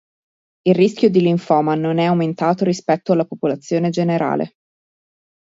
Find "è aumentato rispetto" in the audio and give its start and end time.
1.99-3.11